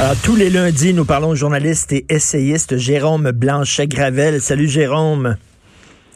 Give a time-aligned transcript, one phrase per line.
[0.00, 4.40] Alors, tous les lundis, nous parlons au journaliste et essayiste Jérôme Blanchet-Gravel.
[4.40, 5.36] Salut Jérôme.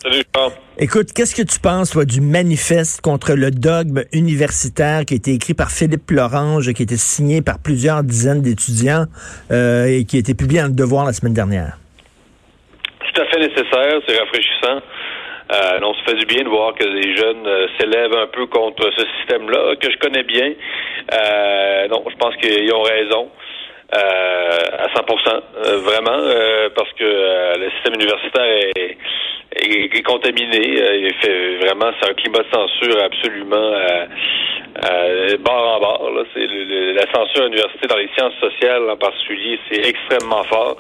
[0.03, 0.53] Salut Charles.
[0.79, 5.33] Écoute, qu'est-ce que tu penses, toi, du manifeste contre le dogme universitaire qui a été
[5.33, 9.05] écrit par Philippe Lorange, qui a été signé par plusieurs dizaines d'étudiants
[9.53, 11.79] euh, et qui a été publié dans le Devoir la semaine dernière?
[12.99, 14.83] Tout à fait nécessaire, c'est rafraîchissant.
[15.51, 18.47] Euh, on se fait du bien de voir que les jeunes euh, s'élèvent un peu
[18.47, 20.53] contre ce système-là, que je connais bien.
[21.13, 23.31] Euh, non, je pense qu'ils ont raison.
[23.95, 28.99] Euh, à 100% euh, vraiment, euh, parce que le système universitaire est,
[29.57, 30.61] est, contaminé.
[30.61, 33.73] il fait vraiment, c'est un climat de censure absolument
[35.39, 36.11] barre en barre.
[36.11, 36.23] Là.
[36.35, 40.77] C'est la censure à l'université dans les sciences sociales en particulier, c'est extrêmement fort.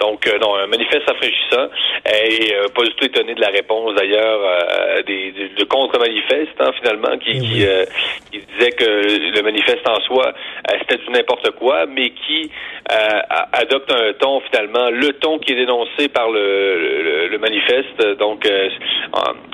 [0.00, 1.68] Donc, non, un manifeste rafraîchissant
[2.06, 4.40] et pas du tout étonné de la réponse d'ailleurs
[5.06, 10.32] des, de contre-manifestes, hein, finalement, qui, eh qui, qui, disait que le manifeste en soi,
[10.80, 12.50] c'était du n'importe quoi, mais qui
[12.90, 13.20] euh,
[13.52, 18.18] adopte un ton finalement, le ton qui est dénoncé par le, le, manifeste.
[18.18, 18.68] Donc, euh,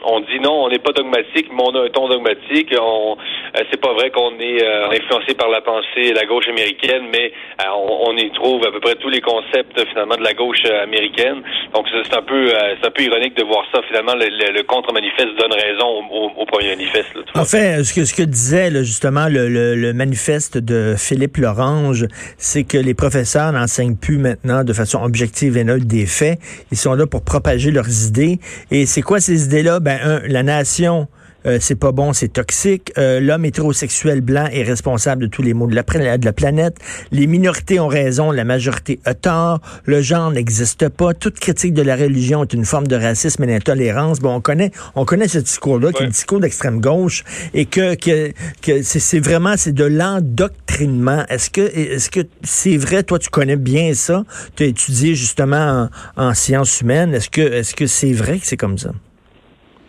[0.04, 2.72] on dit non, on n'est pas dogmatique, mais on a un ton dogmatique.
[2.80, 3.16] On,
[3.56, 4.62] euh, c'est pas vrai qu'on est
[5.00, 7.33] influencé par la pensée la gauche américaine, mais
[7.75, 11.42] on, y trouve à peu près tous les concepts finalement de la gauche américaine.
[11.75, 12.48] Donc, c'est un peu,
[12.81, 13.81] c'est un peu ironique de voir ça.
[13.89, 17.14] Finalement, le, contre-manifeste donne raison au, premier manifeste.
[17.34, 22.06] en fait, ce que ce que disait justement le, le manifeste de Philippe Lorange,
[22.38, 26.41] c'est que que les professeurs n'enseignent plus maintenant de façon objective et neutre des faits.
[26.72, 28.41] Ils sont là pour propager leurs idées.
[28.72, 29.78] Et c'est quoi ces idées-là?
[29.78, 31.06] Ben, un, la nation
[31.47, 32.93] euh, c'est pas bon, c'est toxique.
[32.99, 35.82] Euh, l'homme hétérosexuel blanc est responsable de tous les maux de la,
[36.19, 36.78] de la planète.
[37.10, 39.60] Les minorités ont raison, la majorité a tort.
[39.84, 41.15] Le genre n'existe pas.
[41.15, 44.21] Toute critique de la religion est une forme de racisme et d'intolérance.
[44.21, 47.94] Bon, on connaît, on connaît ce discours-là, qui est un discours d'extrême gauche, et que,
[47.94, 51.25] que, que c'est vraiment c'est de l'endoctrinement.
[51.28, 53.03] Est-ce que est-ce que c'est vrai?
[53.03, 54.25] Toi, tu connais bien ça.
[54.56, 57.15] Tu as étudié justement en, en sciences humaines.
[57.15, 58.93] Est-ce que est-ce que c'est vrai que c'est comme ça?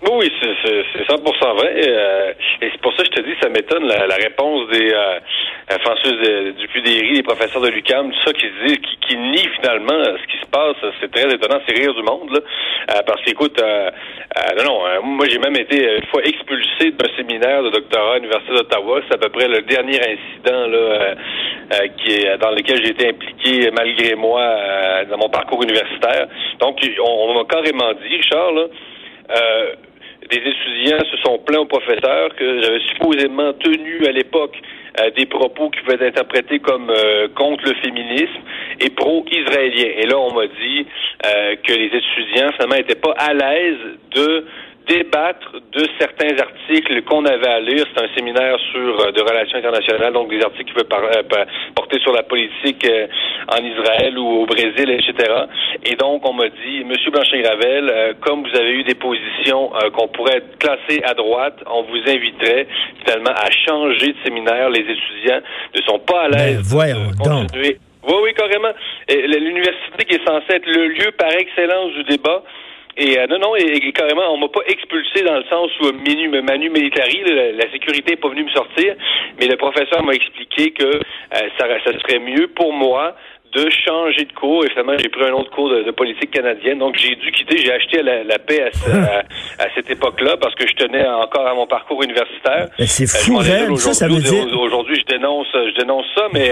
[0.04, 0.30] Oui,
[1.16, 1.74] 100% vrai.
[1.88, 5.20] Euh, et c'est pour ça que je te dis, ça m'étonne la, réponse des euh,
[5.81, 6.12] François
[6.58, 10.50] Dupudéry, des professeurs de l'UCAM, tout ça, qui disent, qui, qui finalement ce qui se
[10.50, 10.76] passe.
[11.02, 12.40] C'est très étonnant, c'est rire du monde, là.
[12.92, 13.90] Euh, parce qu'écoute, euh,
[14.58, 18.53] non, non, moi j'ai même été une fois expulsé d'un séminaire de doctorat à l'Université
[18.53, 19.02] d'Ottawa.
[19.08, 21.16] C'est à peu près le dernier incident là,
[21.97, 26.28] qui est, dans lequel j'ai été impliqué malgré moi dans mon parcours universitaire.
[26.59, 28.66] Donc, on, on m'a carrément dit, Richard, là,
[29.32, 29.74] euh,
[30.40, 34.56] des étudiants se sont plaints aux professeurs que j'avais supposément tenu à l'époque
[35.18, 38.41] des propos qui pouvaient être interprétés comme euh, contre le féminisme
[38.79, 39.90] et pro-israélien.
[39.97, 40.85] Et là, on m'a dit
[41.25, 43.78] euh, que les étudiants, finalement, n'étaient pas à l'aise
[44.12, 44.46] de
[44.88, 47.85] débattre de certains articles qu'on avait à lire.
[47.94, 52.00] C'est un séminaire sur euh, de relations internationales, donc des articles qui peuvent euh, porter
[52.00, 53.07] sur la politique euh,
[53.51, 55.31] en Israël ou au Brésil, etc.
[55.84, 60.41] Et donc, on m'a dit, Monsieur Blanchet-Gravel, comme vous avez eu des positions qu'on pourrait
[60.59, 62.67] classer à droite, on vous inviterait
[63.03, 64.69] finalement à changer de séminaire.
[64.69, 65.41] Les étudiants
[65.75, 67.78] ne sont pas à l'aise de continuer.
[68.07, 68.73] Oui, oui, carrément.
[69.09, 72.44] L'université qui est censée être le lieu par excellence du débat,
[72.98, 76.30] et euh, non, non, et, carrément, on m'a pas expulsé dans le sens où Manu,
[76.42, 78.96] Manu Militari, la, sécurité n'est pas venue me sortir,
[79.38, 81.00] mais le professeur m'a expliqué que euh,
[81.58, 83.16] ça, ça serait mieux pour moi
[83.54, 84.66] de changer de cours.
[84.66, 86.80] Et finalement j'ai pris un autre cours de, politique canadienne.
[86.80, 88.70] Donc j'ai dû quitter j'ai acheté la, paix
[89.60, 92.68] à, cette époque-là parce que je tenais encore à mon parcours universitaire.
[92.80, 96.52] C'est fou euh, ça ça veut dire aujourd'hui je dénonce je dénonce ça mais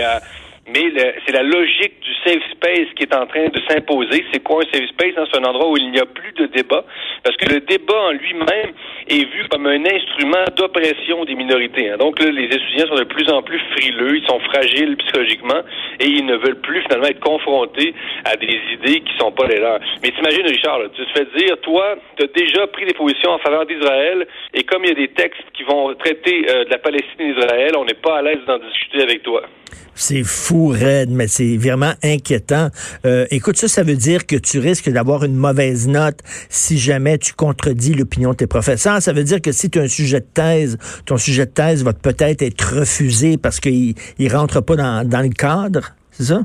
[0.68, 0.91] mais
[1.25, 4.24] c'est la logique du safe space qui est en train de s'imposer.
[4.31, 5.13] C'est quoi un safe space?
[5.18, 5.25] Hein?
[5.31, 6.86] C'est un endroit où il n'y a plus de débat,
[7.24, 8.71] parce que le débat en lui-même
[9.07, 11.89] est vu comme un instrument d'oppression des minorités.
[11.89, 11.98] Hein.
[11.98, 15.62] Donc là, les étudiants sont de plus en plus frileux, ils sont fragiles psychologiquement,
[16.00, 17.94] et ils ne veulent plus finalement être confrontés
[18.25, 19.80] à des idées qui sont pas les leurs.
[20.01, 23.39] Mais t'imagines, Richard, tu te fais dire, toi, tu as déjà pris des positions en
[23.39, 26.77] faveur d'Israël, et comme il y a des textes qui vont traiter euh, de la
[26.77, 29.44] Palestine et d'Israël, on n'est pas à l'aise d'en discuter avec toi.
[29.95, 32.69] C'est fou, raide, mais c'est vraiment inquiétant.
[33.05, 36.19] Euh, écoute, ça, ça veut dire que tu risques d'avoir une mauvaise note
[36.50, 39.01] si jamais tu contredis l'opinion de tes professeurs.
[39.01, 41.83] Ça veut dire que si tu as un sujet de thèse, ton sujet de thèse
[41.83, 45.89] va peut-être être refusé parce qu'il ne rentre pas dans, dans le cadre.
[46.11, 46.41] c'est ça?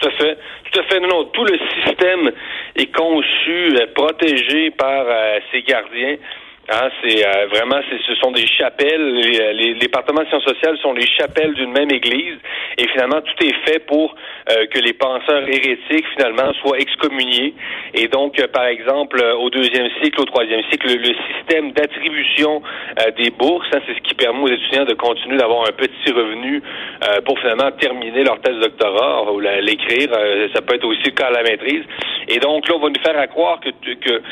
[0.00, 0.38] Tout à fait.
[0.72, 1.00] Tout à fait.
[1.00, 2.30] Non, non, tout le système
[2.76, 5.04] est conçu, protégé par
[5.50, 6.16] ses gardiens.
[6.72, 9.14] Hein, c'est euh, vraiment, ce sont des chapelles.
[9.14, 12.38] Les, les, départements de sciences sociales sont les chapelles d'une même église,
[12.78, 14.14] et finalement tout est fait pour
[14.50, 17.52] euh, que les penseurs hérétiques finalement soient excommuniés.
[17.92, 22.62] Et donc, euh, par exemple, au deuxième cycle, au troisième cycle, le, système d'attribution
[23.18, 26.62] des bourses, hein, c'est ce qui permet aux étudiants de continuer d'avoir un petit revenu
[27.24, 30.10] pour finalement terminer leur thèse de doctorat ou l'écrire.
[30.54, 31.82] ça peut être aussi le cas la maîtrise.
[32.28, 34.22] Et donc là, on va nous faire croire que, que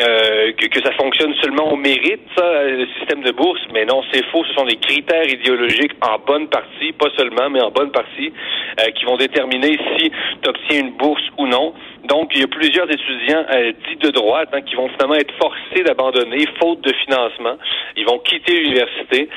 [0.00, 4.02] euh, que, que, ça fonctionne seulement au mérite, ça, le système de bourse, mais non,
[4.12, 4.44] c'est faux.
[4.44, 8.32] Ce sont des critères idéologiques en bonne partie, pas seulement, mais en bonne partie,
[8.80, 10.10] euh, qui vont déterminer si
[10.42, 11.74] tu obtiens une bourse ou non.
[12.04, 15.34] Donc, il y a plusieurs étudiants euh, dits de droite hein, qui vont finalement être
[15.40, 17.56] forcés d'abandonner faute de financement.
[17.96, 19.28] Ils vont quitter l'université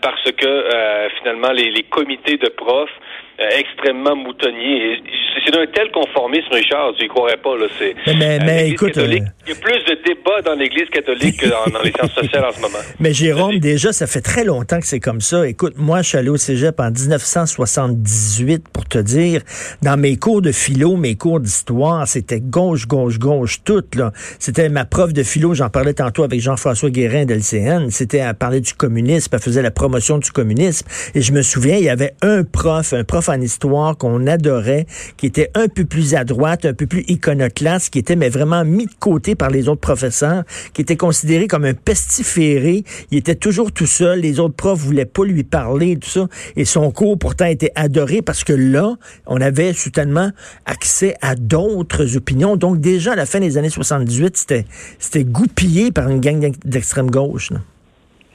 [0.00, 2.90] parce que finalement les, les comités de profs
[3.38, 5.02] euh, extrêmement moutonnier.
[5.44, 7.54] C'est d'un tel conformisme, Richard, tu y croirais pas.
[7.54, 7.66] Là.
[7.78, 11.40] C'est, mais, mais euh, écoute, euh, il y a plus de débats dans l'Église catholique
[11.40, 12.78] que dans, les sciences sociales en ce moment.
[12.98, 15.46] Mais Jérôme, déjà, ça fait très longtemps que c'est comme ça.
[15.46, 19.42] Écoute, moi, je suis allé au cégep en 1978, pour te dire.
[19.82, 23.84] Dans mes cours de philo, mes cours d'histoire, c'était gauche, gauche, gauche, tout.
[23.96, 24.12] Là.
[24.38, 27.90] C'était ma prof de philo, j'en parlais tantôt avec Jean-François Guérin d'LCN.
[27.90, 30.86] C'était à parler du communisme, elle faisait la promotion du communisme.
[31.14, 34.86] Et je me souviens, il y avait un prof, un prof en histoire qu'on adorait,
[35.16, 38.64] qui était un peu plus à droite, un peu plus iconoclaste, qui était mais vraiment
[38.64, 42.84] mis de côté par les autres professeurs, qui était considéré comme un pestiféré.
[43.10, 44.20] Il était toujours tout seul.
[44.20, 46.28] Les autres profs voulaient pas lui parler, tout ça.
[46.56, 48.96] Et son cours pourtant était adoré parce que là,
[49.26, 50.30] on avait soudainement
[50.64, 52.56] accès à d'autres opinions.
[52.56, 54.64] Donc déjà à la fin des années 78,
[54.98, 57.52] c'était goupillé par une gang d'extrême gauche.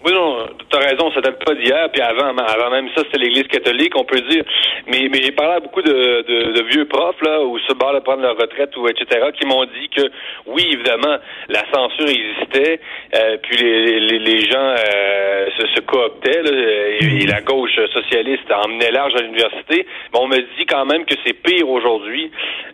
[0.03, 3.19] Oui, non, tu as raison, ça date pas d'hier, puis avant, avant même ça, c'était
[3.19, 4.43] l'Église catholique, on peut dire.
[4.87, 7.93] Mais, mais j'ai parlé à beaucoup de, de, de, vieux profs, là, ou se barrent
[7.93, 10.01] de prendre leur retraite, ou etc., qui m'ont dit que,
[10.47, 11.17] oui, évidemment,
[11.49, 12.79] la censure existait,
[13.15, 16.51] euh, puis les, les, gens euh, se, se cooptaient, là,
[16.99, 19.85] et, la gauche socialiste emmenait large à l'université.
[20.11, 22.31] Mais on me dit quand même que c'est pire aujourd'hui.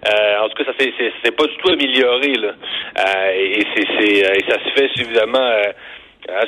[0.08, 0.86] Euh, en tout cas, ça
[1.24, 2.54] c'est pas du tout amélioré, là.
[3.00, 5.52] Euh, et, c'est, et ça se fait, évidemment...
[6.30, 6.44] Ah,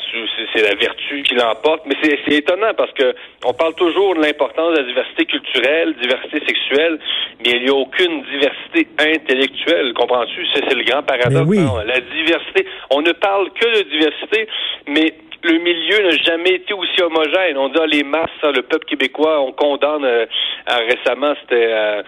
[0.53, 3.15] c'est la vertu qui l'emporte, mais c'est étonnant parce que
[3.45, 6.99] on parle toujours de l'importance de la diversité culturelle, diversité sexuelle,
[7.39, 10.45] mais il n'y a aucune diversité intellectuelle, comprends-tu?
[10.53, 11.57] C'est le grand paradoxe.
[11.85, 14.47] La diversité, on ne parle que de diversité,
[14.87, 17.57] mais le milieu n'a jamais été aussi homogène.
[17.57, 20.25] On dit ah, les masses, le peuple québécois, on condamne euh,
[20.67, 22.03] récemment, c'était euh,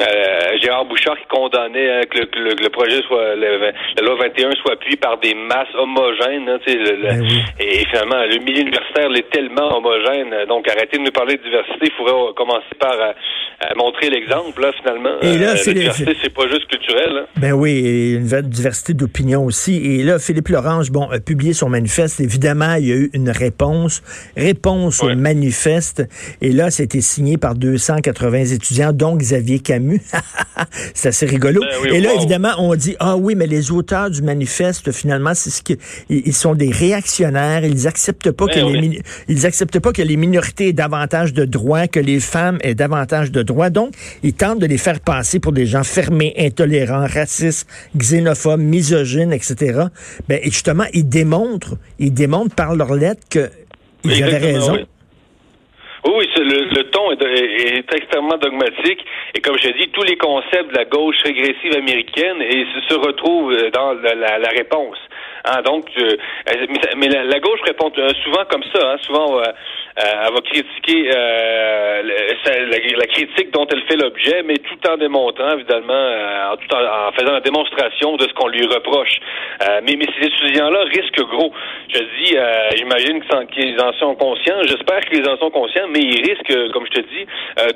[0.00, 4.96] euh, Gérard Bouchard qui condamnait hein, que, le, projet soit la loi 21 soit appuyé
[4.96, 6.48] par des masses homogènes.
[6.48, 7.24] Hein, ben
[7.60, 10.34] Et finalement, le milieu universitaire est tellement homogène.
[10.48, 11.86] Donc, arrêtez de nous parler de diversité.
[11.86, 13.12] Il faudrait commencer par euh,
[13.76, 15.20] montrer l'exemple, là, finalement.
[15.22, 17.20] Et là, euh, la diversité, c'est pas juste culturel.
[17.20, 17.26] Hein.
[17.36, 19.76] Ben oui, une diversité d'opinion aussi.
[19.76, 22.20] Et là, Philippe Lorange, bon, a publié son manifeste.
[22.20, 24.02] Évidemment, il y a eu une réponse.
[24.36, 26.02] Réponse au manifeste.
[26.42, 30.00] Et là, c'était signé par 280 étudiants, dont Xavier Camus
[30.94, 31.60] c'est assez rigolo.
[31.60, 35.50] Ben Et là, évidemment, on dit, ah oui, mais les auteurs du manifeste, finalement, c'est
[35.50, 35.74] ce que,
[36.08, 37.64] ils sont des réactionnaires.
[37.64, 41.44] Ils acceptent pas que ben les, ils acceptent pas que les minorités aient davantage de
[41.44, 43.70] droits, que les femmes aient davantage de droits.
[43.70, 49.32] Donc, ils tentent de les faire passer pour des gens fermés, intolérants, racistes, xénophobes, misogynes,
[49.32, 49.82] etc.
[50.28, 54.74] Ben, et justement, ils démontrent, ils démontrent par leurs lettres qu'ils avaient raison.
[54.74, 54.86] Oui,
[56.08, 59.04] le, le ton est, est, extrêmement dogmatique.
[59.34, 63.54] Et comme je dit, tous les concepts de la gauche régressive américaine et se, retrouvent
[63.72, 64.98] dans la, la, réponse.
[65.44, 66.16] Hein, donc, euh,
[66.96, 68.92] mais, la, gauche répond euh, souvent comme ça.
[68.92, 69.44] Hein, souvent, euh,
[69.96, 75.92] elle va critiquer euh, la, critique dont elle fait l'objet, mais tout en démontrant, évidemment,
[75.92, 79.18] euh, en, tout en, faisant la démonstration de ce qu'on lui reproche.
[79.62, 81.52] Euh, mais, mais ces étudiants-là risquent gros.
[81.88, 82.36] Je dis,
[82.76, 83.22] j'imagine
[83.52, 84.62] qu'ils en sont conscients.
[84.62, 87.26] J'espère qu'ils en sont conscients, mais ils risquent, comme je te dis,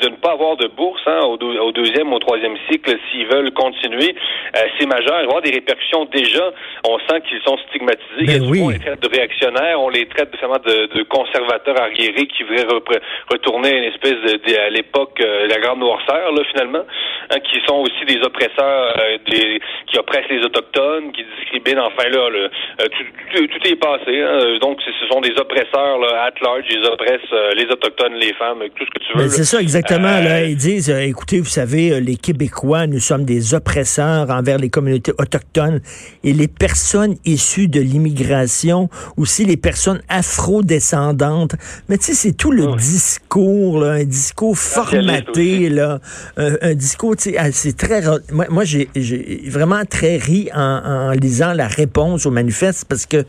[0.02, 3.52] de ne pas avoir de bourse hein, au, au, deuxième, au troisième cycle s'ils veulent
[3.52, 4.14] continuer.
[4.78, 5.00] C'est majeur.
[5.10, 6.52] Il va y avoir des répercussions déjà.
[6.88, 8.26] On sent qu'ils sont stigmatisés.
[8.26, 8.60] Ben oui.
[8.62, 12.66] On les traite de réactionnaires, on les traite de, de conservateurs arriérés qui voudrait
[13.30, 16.84] retourner à une espèce de, à l'époque euh, la grande noirceur là finalement.
[17.30, 21.82] hein, qui sont aussi des oppresseurs, euh, des, qui oppressent les autochtones, qui discriminent.
[21.86, 22.48] Enfin là, le, euh,
[23.34, 24.20] tout, tout, est passé.
[24.22, 24.58] Hein.
[24.60, 26.64] donc ce sont des oppresseurs là, at large.
[26.70, 29.28] Ils oppressent les autochtones, les femmes, tout ce que tu veux.
[29.28, 30.20] C'est ça exactement.
[30.20, 35.12] là, ils disent, écoutez, vous savez, les Québécois, nous sommes des oppresseurs envers les communautés
[35.18, 35.80] autochtones
[36.24, 41.54] et les personnes issues de l'immigration, aussi les personnes afro-descendantes.
[41.88, 46.00] Mais tu sais, c'est tout le discours, là, un discours formaté, là,
[46.36, 48.02] un, discours, tu sais, ah, c'est très...
[48.32, 48.88] Moi, moi j'ai
[49.46, 53.24] vraiment très ri en, en lisant la réponse au manifeste parce que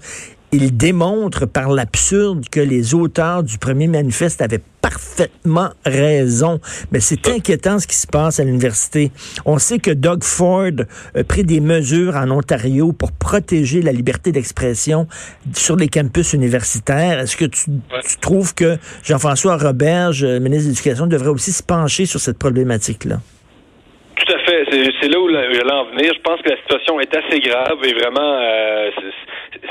[0.52, 6.60] il démontre par l'absurde que les auteurs du premier manifeste avaient parfaitement raison.
[6.92, 9.12] Mais c'est inquiétant ce qui se passe à l'université.
[9.46, 10.72] On sait que Doug Ford
[11.16, 15.08] a pris des mesures en Ontario pour protéger la liberté d'expression
[15.54, 17.20] sur les campus universitaires.
[17.20, 17.72] Est-ce que tu,
[18.20, 23.22] trouves que Jean-François Roberge, ministre de l'Éducation, devrait aussi se pencher sur cette problématique-là?
[24.16, 26.12] Tout à C'est là où j'allais en venir.
[26.14, 28.92] Je pense que la situation est assez grave et vraiment, euh,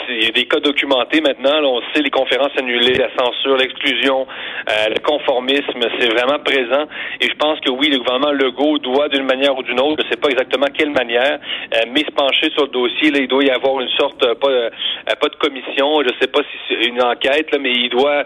[0.09, 1.61] il y a des cas documentés maintenant.
[1.65, 4.27] on sait les conférences annulées, la censure, l'exclusion,
[4.69, 6.87] euh, le conformisme, c'est vraiment présent.
[7.21, 10.07] Et je pense que oui, le gouvernement Legault doit, d'une manière ou d'une autre, je
[10.07, 11.39] ne sais pas exactement quelle manière,
[11.75, 13.13] euh, mais se pencher sur le dossier.
[13.15, 16.57] Il doit y avoir une sorte, euh, pas, de commission, je ne sais pas si
[16.69, 18.25] c'est une enquête, mais il doit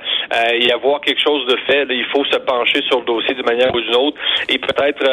[0.58, 1.86] y avoir quelque chose de fait.
[1.90, 4.16] il faut se pencher sur le dossier d'une manière ou d'une autre
[4.48, 5.04] et peut-être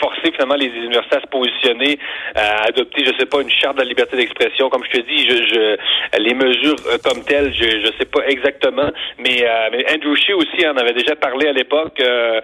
[0.00, 1.98] forcer finalement les universités à se positionner,
[2.34, 4.68] à adopter, je sais pas, une charte de la liberté d'expression.
[4.70, 5.76] Comme je te dis, je, je
[6.18, 10.36] les mesures euh, comme telles, je ne sais pas exactement, mais, euh, mais, Andrew Shea
[10.36, 12.00] aussi en avait déjà parlé à l'époque.
[12.00, 12.40] Euh,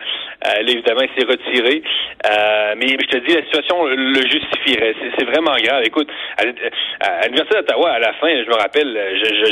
[0.67, 1.83] évidemment, il s'est retiré.
[2.77, 4.95] mais je te dis, la situation le justifierait.
[5.19, 5.83] C'est vraiment grave.
[5.85, 6.45] Écoute, à,
[7.27, 8.97] l'Université d'Ottawa, à la fin, je me rappelle,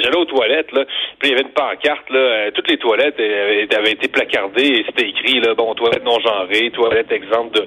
[0.02, 0.85] j'allais aux toilettes, là,
[1.18, 5.08] puis il y avait une pancarte, là, toutes les toilettes avaient été placardées et c'était
[5.08, 7.66] écrit, là, bon, toilettes non genrées, toilettes exemptes de...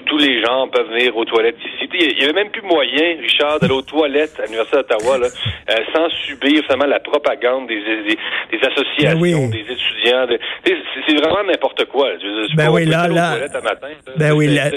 [0.00, 1.88] tous les gens peuvent venir aux toilettes ici.
[1.94, 6.08] Il y avait même plus moyen, Richard, d'aller aux toilettes à l'Université d'Ottawa, euh, sans
[6.26, 10.26] subir finalement la propagande des, des, associations, ben des étudiants.
[10.64, 12.10] c'est vraiment n'importe quoi.
[12.56, 13.36] ben oui, là, là,
[14.16, 14.70] ben oui, là,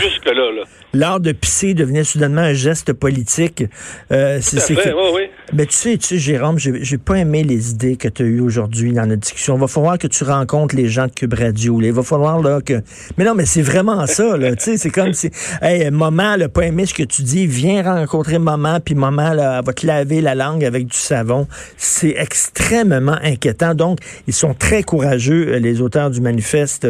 [0.00, 0.50] jusque là.
[0.52, 0.62] là.
[0.94, 3.64] L'art de pisser devenait soudainement un geste politique.
[4.10, 5.22] Euh, c'est oui, oui.
[5.54, 8.40] Mais tu sais, tu sais, Jérôme, j'ai pas aimé les idées que tu as eues
[8.40, 9.56] aujourd'hui dans notre discussion.
[9.56, 11.78] Il va falloir que tu rencontres les gens de Cube Radio.
[11.82, 12.80] Il va falloir là que.
[13.18, 14.56] Mais non, mais c'est vraiment ça, là.
[14.56, 15.30] tu sais, c'est comme si.
[15.60, 17.46] Hey, maman, n'a pas aimé ce que tu dis.
[17.46, 21.46] Viens rencontrer maman, puis maman, là, va te laver la langue avec du savon.
[21.76, 23.74] C'est extrêmement inquiétant.
[23.74, 26.88] Donc, ils sont très courageux, euh, les auteurs du manifeste.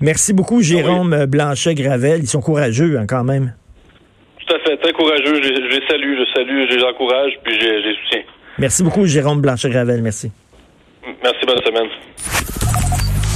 [0.00, 2.20] Merci beaucoup, ah Jérôme Blanchet-Gravel.
[2.22, 3.54] Ils sont courageux, hein, quand même.
[4.46, 5.42] Tout à fait, très courageux.
[5.42, 8.22] Je, les salue, je salue, je les encourage, puis je les soutiens.
[8.58, 10.02] Merci beaucoup, Jérôme Blanchet-Gravel.
[10.02, 10.30] Merci.
[11.22, 11.88] Merci, bonne semaine.